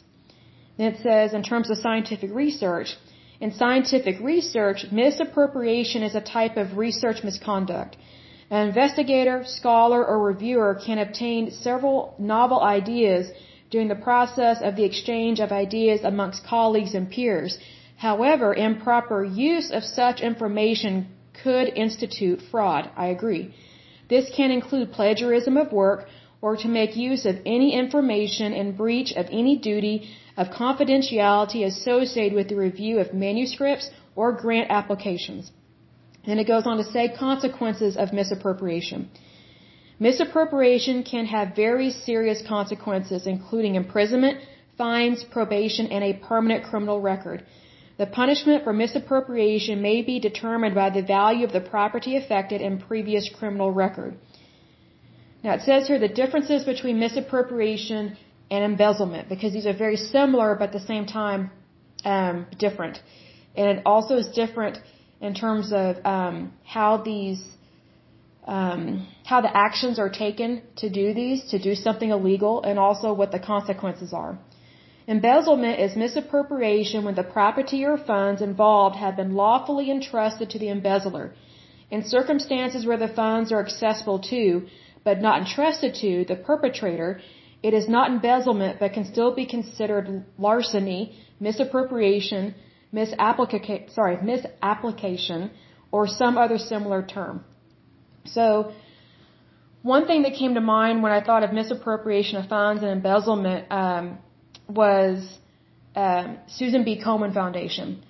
[0.77, 2.95] Then it says, in terms of scientific research,
[3.39, 7.97] in scientific research, misappropriation is a type of research misconduct.
[8.49, 13.31] An investigator, scholar, or reviewer can obtain several novel ideas
[13.71, 17.57] during the process of the exchange of ideas amongst colleagues and peers.
[18.03, 20.93] However, improper use of such information
[21.41, 22.89] could institute fraud.
[23.03, 23.43] I agree.
[24.09, 26.01] This can include plagiarism of work
[26.41, 29.97] or to make use of any information in breach of any duty
[30.35, 35.51] of confidentiality associated with the review of manuscripts or grant applications.
[36.25, 39.09] And it goes on to say consequences of misappropriation.
[40.07, 44.39] Misappropriation can have very serious consequences, including imprisonment,
[44.77, 47.45] fines, probation, and a permanent criminal record.
[47.97, 52.79] The punishment for misappropriation may be determined by the value of the property affected and
[52.79, 54.15] previous criminal record.
[55.43, 58.17] Now it says here the differences between misappropriation
[58.49, 61.51] and embezzlement, because these are very similar but at the same time
[62.03, 63.01] um, different.
[63.55, 64.79] And it also is different
[65.21, 67.41] in terms of um, how these
[68.45, 73.13] um, how the actions are taken to do these, to do something illegal, and also
[73.13, 74.37] what the consequences are.
[75.07, 80.69] Embezzlement is misappropriation when the property or funds involved have been lawfully entrusted to the
[80.69, 81.33] embezzler.
[81.91, 84.65] In circumstances where the funds are accessible to,
[85.03, 87.19] but not entrusted to, the perpetrator,
[87.61, 92.55] it is not embezzlement but can still be considered larceny, misappropriation,
[92.93, 95.51] misapplication, sorry, misapplication
[95.91, 97.43] or some other similar term.
[98.25, 98.71] So,
[99.81, 103.69] one thing that came to mind when I thought of misappropriation of funds and embezzlement
[103.69, 104.17] um,
[104.67, 105.37] was
[105.95, 107.01] um, Susan B.
[107.03, 108.03] Komen Foundation.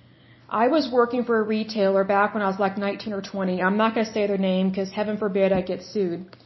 [0.48, 3.62] I was working for a retailer back when I was like 19 or 20.
[3.62, 6.36] I'm not going to say their name because heaven forbid I get sued.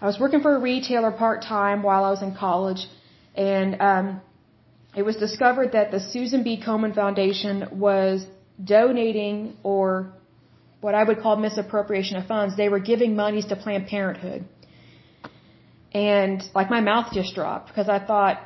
[0.00, 2.86] I was working for a retailer part time while I was in college,
[3.34, 4.20] and um,
[4.96, 6.62] it was discovered that the Susan B.
[6.64, 8.26] Komen Foundation was
[8.62, 10.12] donating or
[10.80, 12.56] what I would call misappropriation of funds.
[12.56, 14.44] They were giving monies to Planned Parenthood.
[15.92, 18.40] And like my mouth just dropped because I thought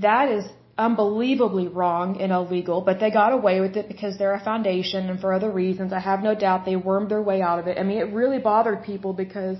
[0.00, 0.44] that is
[0.76, 5.20] unbelievably wrong and illegal, but they got away with it because they're a foundation and
[5.20, 5.92] for other reasons.
[5.92, 7.78] I have no doubt they wormed their way out of it.
[7.78, 9.56] I mean, it really bothered people because,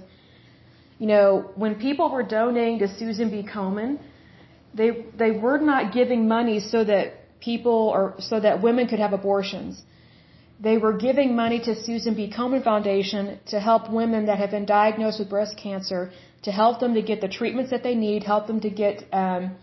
[0.98, 3.46] you know, when people were donating to Susan B.
[3.48, 3.98] Komen,
[4.74, 7.04] they they were not giving money so that
[7.40, 9.82] people or so that women could have abortions.
[10.60, 12.32] They were giving money to Susan B.
[12.36, 16.94] Komen Foundation to help women that have been diagnosed with breast cancer, to help them
[16.94, 19.56] to get the treatments that they need, help them to get um,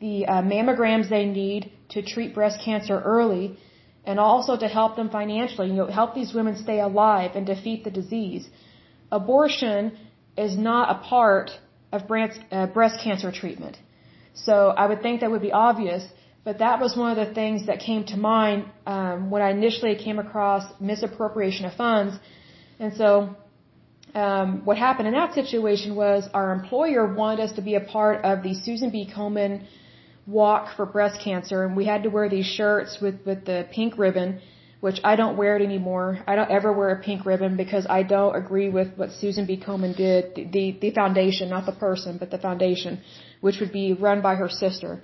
[0.00, 3.58] the uh, mammograms they need to treat breast cancer early,
[4.04, 7.84] and also to help them financially, you know, help these women stay alive and defeat
[7.84, 8.48] the disease.
[9.10, 9.96] Abortion
[10.36, 11.50] is not a part
[11.92, 13.76] of breast, uh, breast cancer treatment.
[14.34, 16.04] So I would think that would be obvious,
[16.44, 19.96] but that was one of the things that came to mind um, when I initially
[19.96, 22.14] came across misappropriation of funds.
[22.78, 23.34] And so
[24.14, 28.24] um, what happened in that situation was our employer wanted us to be a part
[28.24, 29.10] of the Susan B.
[29.14, 29.64] Komen
[30.26, 33.96] walk for breast cancer, and we had to wear these shirts with with the pink
[33.98, 34.40] ribbon
[34.80, 36.18] which I don't wear it anymore.
[36.26, 39.56] I don't ever wear a pink ribbon because I don't agree with what Susan B.
[39.56, 43.00] Komen did, the, the, the foundation, not the person, but the foundation,
[43.40, 45.02] which would be run by her sister.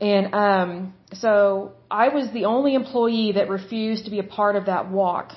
[0.00, 4.66] And um, so I was the only employee that refused to be a part of
[4.66, 5.32] that walk.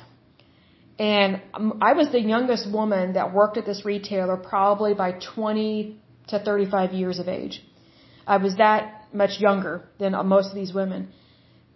[1.00, 6.00] And um, I was the youngest woman that worked at this retailer probably by 20
[6.28, 7.62] to 35 years of age.
[8.28, 11.10] I was that much younger than most of these women.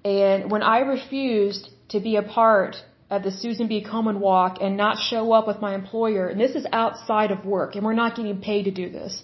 [0.04, 2.76] And when I refused to be a part
[3.10, 3.84] of the Susan B.
[3.84, 7.76] Komen walk and not show up with my employer, and this is outside of work,
[7.76, 9.24] and we're not getting paid to do this,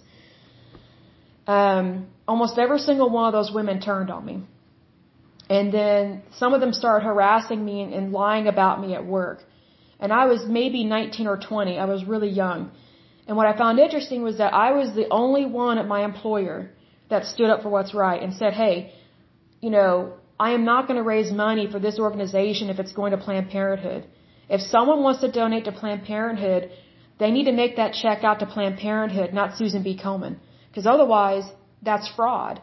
[1.46, 4.44] um, almost every single one of those women turned on me.
[5.48, 9.44] And then some of them started harassing me and, and lying about me at work.
[10.00, 11.78] And I was maybe 19 or 20.
[11.78, 12.72] I was really young.
[13.28, 16.72] And what I found interesting was that I was the only one at my employer
[17.10, 18.94] that stood up for what's right and said, hey,
[19.62, 23.12] you know, I am not going to raise money for this organization if it's going
[23.12, 24.06] to Planned Parenthood.
[24.50, 26.72] If someone wants to donate to Planned Parenthood,
[27.20, 29.98] they need to make that check out to Planned Parenthood, not Susan B.
[30.02, 30.38] Komen.
[30.70, 31.46] Because otherwise,
[31.82, 32.62] that's fraud.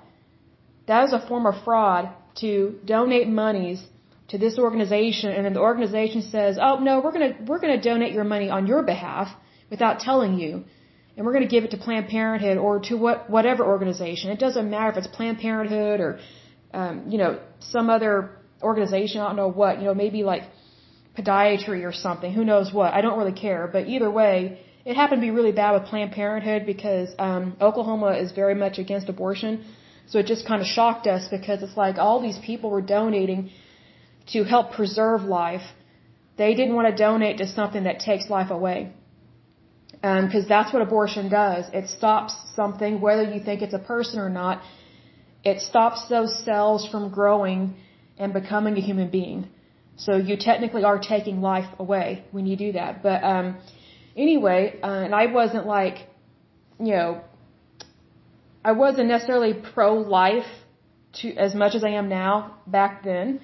[0.86, 3.82] That is a form of fraud to donate monies
[4.28, 7.76] to this organization and then the organization says, "Oh, no, we're going to we're going
[7.78, 9.28] to donate your money on your behalf
[9.70, 10.64] without telling you."
[11.16, 14.30] And we're going to give it to Planned Parenthood or to what whatever organization.
[14.30, 16.18] It doesn't matter if it's Planned Parenthood or
[16.72, 18.30] um, you know, some other
[18.62, 20.44] organization, I don't know what, you know, maybe like
[21.16, 22.94] podiatry or something, who knows what.
[22.94, 26.12] I don't really care, but either way, it happened to be really bad with Planned
[26.12, 29.64] Parenthood because um, Oklahoma is very much against abortion.
[30.08, 33.50] So it just kind of shocked us because it's like all these people were donating
[34.32, 35.66] to help preserve life.
[36.36, 38.92] They didn't want to donate to something that takes life away.
[40.02, 41.64] Because um, that's what abortion does.
[41.72, 44.60] It stops something, whether you think it's a person or not.
[45.44, 47.76] It stops those cells from growing
[48.18, 49.48] and becoming a human being.
[49.96, 53.02] So you technically are taking life away when you do that.
[53.02, 53.58] But um,
[54.16, 56.08] anyway, uh, and I wasn't like,
[56.80, 57.20] you know,
[58.64, 60.50] I wasn't necessarily pro-life
[61.20, 63.40] to as much as I am now back then.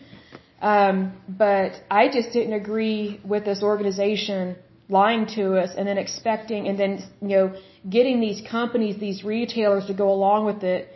[0.61, 4.57] Um, but I just didn't agree with this organization
[4.89, 7.55] lying to us and then expecting and then you know
[7.89, 10.89] getting these companies, these retailers to go along with it,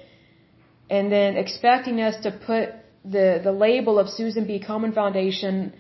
[0.89, 2.71] and then expecting us to put
[3.05, 4.63] the the label of Susan B.
[4.67, 5.73] Komen Foundation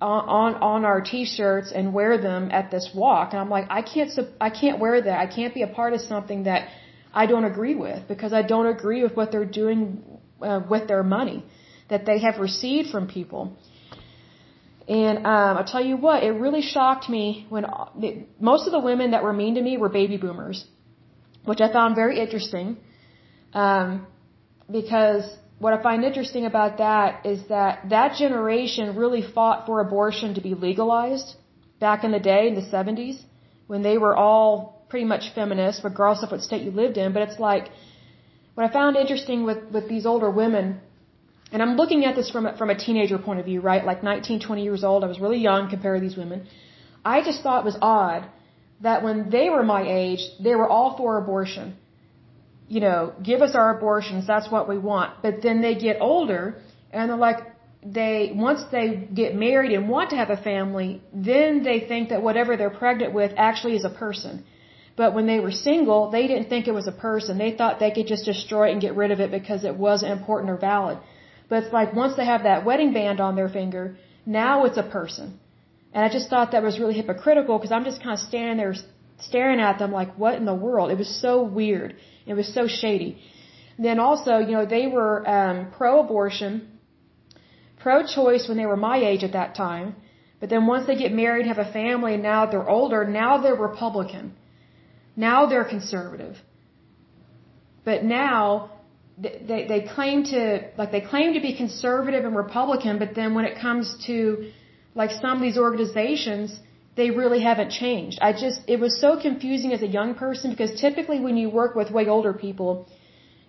[0.00, 3.32] on on our t-shirts and wear them at this walk.
[3.32, 5.18] And I'm like I can't I can't wear that.
[5.18, 6.68] I can't be a part of something that
[7.12, 10.02] I don't agree with because I don't agree with what they're doing
[10.42, 11.44] uh, with their money
[11.88, 13.56] that they have received from people
[14.86, 17.86] and um, I'll tell you what it really shocked me when uh,
[18.38, 20.66] most of the women that were mean to me were baby boomers
[21.44, 22.76] which I found very interesting
[23.52, 24.06] um,
[24.70, 25.24] because
[25.58, 30.40] what I find interesting about that is that that generation really fought for abortion to
[30.40, 31.36] be legalized
[31.80, 33.16] back in the day in the 70s
[33.66, 37.12] when they were all pretty much feminists regardless of what state you lived in.
[37.12, 37.68] But it's like
[38.54, 40.80] what I found interesting with with these older women
[41.52, 44.02] and I'm looking at this from a, from a teenager point of view right like
[44.02, 46.46] 19 20 years old I was really young compared to these women
[47.04, 48.26] I just thought it was odd
[48.80, 51.76] that when they were my age they were all for abortion
[52.68, 55.22] you know, give us our abortions, that's what we want.
[55.22, 56.56] But then they get older
[56.90, 57.40] and they're like,
[57.84, 62.22] they, once they get married and want to have a family, then they think that
[62.22, 64.44] whatever they're pregnant with actually is a person.
[64.96, 67.36] But when they were single, they didn't think it was a person.
[67.36, 70.12] They thought they could just destroy it and get rid of it because it wasn't
[70.12, 70.98] important or valid.
[71.48, 74.82] But it's like once they have that wedding band on their finger, now it's a
[74.82, 75.38] person.
[75.92, 78.74] And I just thought that was really hypocritical because I'm just kind of standing there
[79.20, 80.90] staring at them like, what in the world?
[80.90, 81.94] It was so weird.
[82.26, 83.18] It was so shady.
[83.78, 86.78] Then also, you know, they were um, pro-abortion,
[87.78, 89.96] pro-choice when they were my age at that time.
[90.40, 93.54] But then once they get married, have a family, and now they're older, now they're
[93.54, 94.34] Republican.
[95.16, 96.36] Now they're conservative.
[97.84, 98.70] But now
[99.16, 103.44] they, they claim to, like they claim to be conservative and Republican, but then when
[103.44, 104.50] it comes to
[104.94, 106.58] like some of these organizations,
[106.96, 108.18] they really haven't changed.
[108.20, 111.74] I just, it was so confusing as a young person because typically when you work
[111.74, 112.86] with way older people,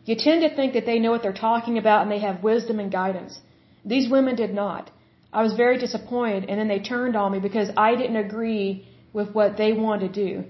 [0.06, 2.80] you tend to think that they know what they're talking about and they have wisdom
[2.80, 3.39] and guidance.
[3.84, 4.91] These women did not.
[5.34, 9.34] I was very disappointed and then they turned on me because I didn't agree with
[9.34, 10.45] what they wanted to do.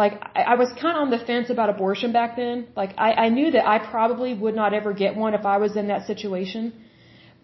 [0.00, 2.56] Like, I, I was kind of on the fence about abortion back then.
[2.80, 5.72] Like, I, I knew that I probably would not ever get one if I was
[5.80, 6.72] in that situation.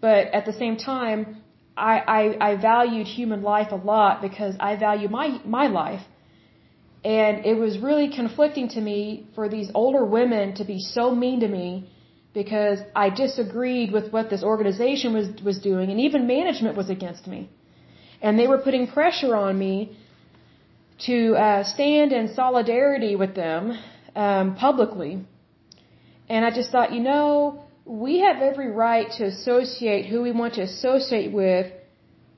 [0.05, 1.19] But at the same time,
[1.75, 5.27] I, I, I valued human life a lot because I value my,
[5.57, 6.03] my life.
[7.03, 9.01] And it was really conflicting to me
[9.35, 11.67] for these older women to be so mean to me
[12.33, 17.27] because I disagreed with what this organization was, was doing and even management was against
[17.27, 17.49] me.
[18.21, 19.75] And they were putting pressure on me
[20.99, 23.77] to uh, stand in solidarity with them
[24.15, 25.25] um, publicly.
[26.29, 30.55] And I just thought, you know, we have every right to associate who we want
[30.55, 31.71] to associate with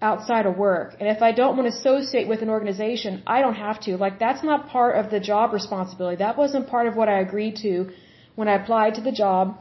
[0.01, 0.95] outside of work.
[0.99, 3.97] And if I don't want to associate with an organization, I don't have to.
[3.97, 6.17] Like that's not part of the job responsibility.
[6.17, 7.89] That wasn't part of what I agreed to
[8.35, 9.57] when I applied to the job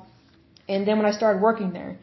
[0.68, 1.98] and then when I started working there.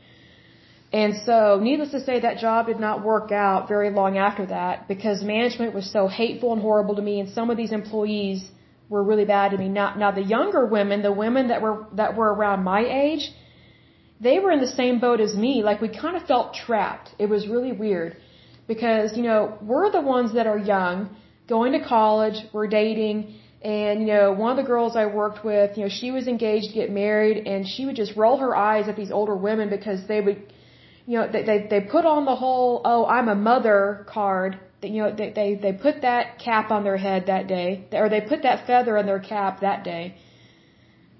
[0.94, 4.88] And so, needless to say, that job did not work out very long after that
[4.88, 8.44] because management was so hateful and horrible to me, and some of these employees
[8.90, 9.70] were really bad to me.
[9.70, 13.32] Now, now the younger women, the women that were that were around my age,
[14.22, 15.64] they were in the same boat as me.
[15.64, 17.10] Like we kind of felt trapped.
[17.18, 18.18] It was really weird
[18.68, 21.16] because you know we're the ones that are young,
[21.48, 25.78] going to college, we're dating, and you know one of the girls I worked with,
[25.78, 28.88] you know she was engaged to get married, and she would just roll her eyes
[28.88, 30.53] at these older women because they would,
[31.06, 34.60] you know, they they, they put on the whole oh I'm a mother card.
[34.82, 38.22] You know they they they put that cap on their head that day, or they
[38.22, 40.16] put that feather in their cap that day.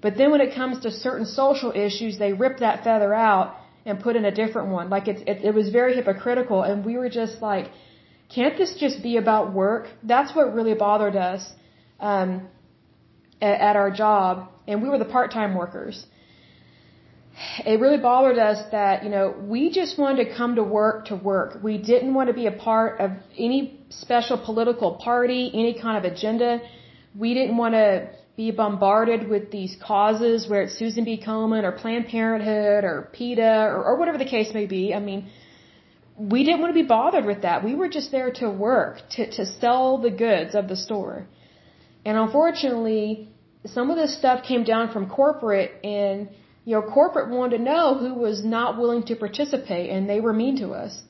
[0.04, 3.56] But then when it comes to certain social issues, they rip that feather out
[3.86, 4.90] and put in a different one.
[4.90, 7.70] Like it's, it, it was very hypocritical and we were just like,
[8.34, 9.88] can't this just be about work?
[10.02, 11.42] That's what really bothered us,
[12.00, 12.48] um,
[13.40, 14.48] at, at our job.
[14.68, 16.06] And we were the part-time workers.
[17.66, 21.16] It really bothered us that, you know, we just wanted to come to work to
[21.16, 21.62] work.
[21.62, 26.10] We didn't want to be a part of any special political party, any kind of
[26.12, 26.60] agenda.
[27.18, 31.20] We didn't want to be bombarded with these causes where it's Susan B.
[31.24, 34.94] Komen or Planned Parenthood or PETA or, or whatever the case may be.
[34.94, 35.30] I mean,
[36.16, 37.64] we didn't want to be bothered with that.
[37.64, 41.26] We were just there to work, to, to sell the goods of the store.
[42.04, 43.28] And unfortunately,
[43.66, 46.28] some of this stuff came down from corporate and,
[46.64, 50.32] you know, corporate wanted to know who was not willing to participate and they were
[50.32, 51.02] mean to us.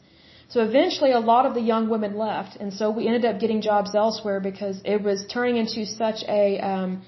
[0.48, 3.60] So eventually a lot of the young women left and so we ended up getting
[3.60, 7.02] jobs elsewhere because it was turning into such a, um,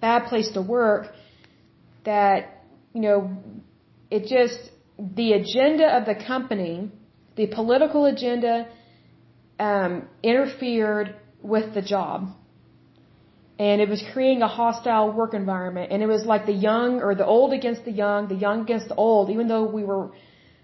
[0.00, 1.12] bad place to work
[2.04, 3.36] that, you know,
[4.10, 6.90] it just, the agenda of the company,
[7.36, 8.66] the political agenda,
[9.58, 12.28] um, interfered with the job.
[13.60, 15.92] And it was creating a hostile work environment.
[15.92, 18.88] And it was like the young or the old against the young, the young against
[18.88, 20.06] the old, even though we were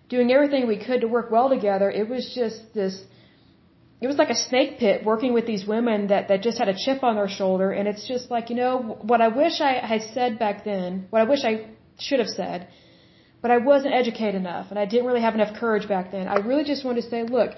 [0.08, 2.94] doing everything we could to work well together, it was just this
[4.00, 6.76] it was like a snake pit working with these women that, that just had a
[6.84, 7.68] chip on their shoulder.
[7.70, 11.20] And it's just like, you know, what I wish I had said back then, what
[11.20, 11.54] I wish I
[11.98, 12.68] should have said,
[13.42, 16.28] but I wasn't educated enough and I didn't really have enough courage back then.
[16.28, 17.50] I really just wanted to say, look,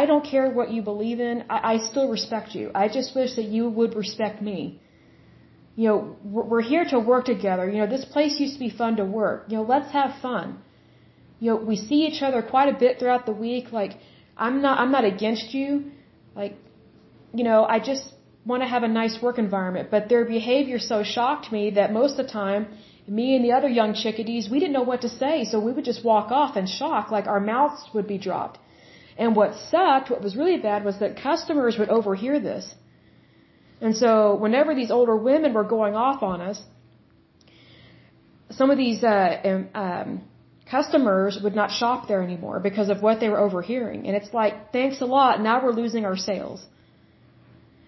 [0.00, 1.44] I don't care what you believe in.
[1.56, 2.70] I, I still respect you.
[2.82, 4.60] I just wish that you would respect me.
[5.80, 7.64] You know, we're here to work together.
[7.72, 9.38] You know, this place used to be fun to work.
[9.48, 10.46] You know, let's have fun.
[11.40, 13.66] You know, we see each other quite a bit throughout the week.
[13.80, 13.92] Like,
[14.46, 15.68] I'm not I'm not against you.
[16.40, 16.54] Like,
[17.38, 18.04] you know, I just
[18.50, 19.90] want to have a nice work environment.
[19.94, 22.66] But their behavior so shocked me that most of the time,
[23.20, 25.88] me and the other young chickadees, we didn't know what to say, so we would
[25.92, 28.58] just walk off in shock, like our mouths would be dropped.
[29.18, 32.74] And what sucked, what was really bad, was that customers would overhear this.
[33.80, 36.62] And so, whenever these older women were going off on us,
[38.50, 40.22] some of these uh, um,
[40.70, 44.06] customers would not shop there anymore because of what they were overhearing.
[44.06, 46.64] And it's like, thanks a lot, now we're losing our sales.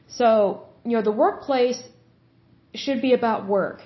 [0.08, 1.80] So, you know, the workplace
[2.74, 3.80] should be about work.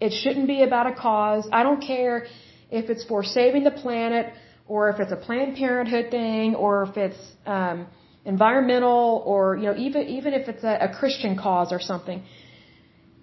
[0.00, 1.48] It shouldn't be about a cause.
[1.52, 2.26] I don't care
[2.70, 4.32] if it's for saving the planet
[4.66, 7.86] or if it's a Planned Parenthood thing or if it's um,
[8.24, 12.22] environmental or, you know, even, even if it's a, a Christian cause or something.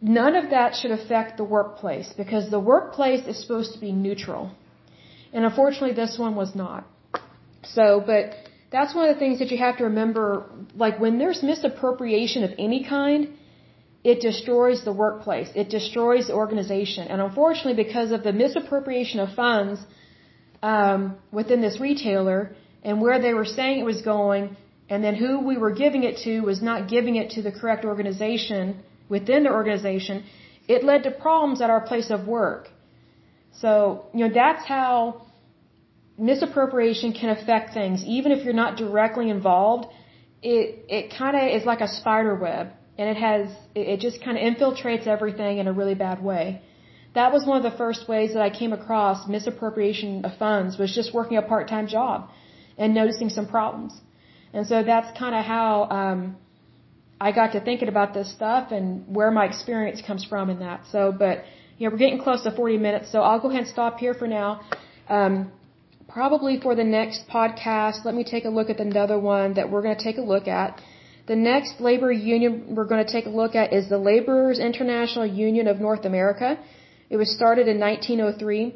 [0.02, 4.52] None of that should affect the workplace because the workplace is supposed to be neutral.
[5.34, 6.88] And unfortunately, this one was not.
[7.64, 8.36] So, but
[8.72, 10.46] that's one of the things that you have to remember.
[10.76, 13.30] Like when there's misappropriation of any kind,
[14.04, 15.50] it destroys the workplace.
[15.56, 17.08] It destroys the organization.
[17.08, 19.82] And unfortunately, because of the misappropriation of funds
[20.62, 24.56] um, within this retailer and where they were saying it was going,
[24.90, 27.86] and then who we were giving it to was not giving it to the correct
[27.86, 30.24] organization within the organization,
[30.68, 32.70] it led to problems at our place of work.
[33.60, 35.26] So, you know, that's how
[36.18, 38.04] misappropriation can affect things.
[38.06, 39.88] Even if you're not directly involved,
[40.42, 44.38] it, it kind of is like a spider web and it has, it just kind
[44.38, 46.62] of infiltrates everything in a really bad way.
[47.16, 50.94] That was one of the first ways that I came across misappropriation of funds was
[50.94, 52.30] just working a part-time job
[52.78, 54.00] and noticing some problems.
[54.54, 56.38] And so that's kind of how, um,
[57.22, 60.82] I got to thinking about this stuff and where my experience comes from in that.
[60.92, 61.44] So, but,
[61.78, 64.28] yeah, we're getting close to 40 minutes, so I'll go ahead and stop here for
[64.28, 64.62] now.
[65.10, 65.52] Um,
[66.08, 69.82] probably for the next podcast, let me take a look at another one that we're
[69.82, 70.82] going to take a look at.
[71.28, 75.26] The next labor union we're going to take a look at is the Laborers International
[75.26, 76.58] Union of North America.
[77.10, 78.76] It was started in 1903.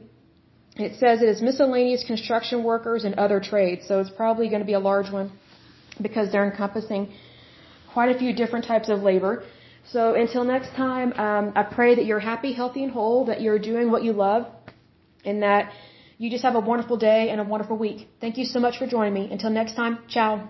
[0.88, 4.66] It says it is miscellaneous construction workers and other trades, so it's probably going to
[4.66, 5.32] be a large one.
[6.02, 7.14] because they're encompassing
[7.94, 9.44] quite a few different types of labor.
[9.92, 13.60] So until next time, um, I pray that you're happy, healthy, and whole, that you're
[13.60, 14.48] doing what you love,
[15.24, 15.72] and that
[16.18, 18.08] you just have a wonderful day and a wonderful week.
[18.22, 19.30] Thank you so much for joining me.
[19.32, 20.50] Until next time, ciao.